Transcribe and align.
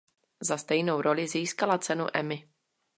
Za 0.41 0.57
stejnou 0.57 1.01
roli 1.01 1.27
získala 1.27 1.77
cenu 1.77 2.05
Emmy. 2.13 2.49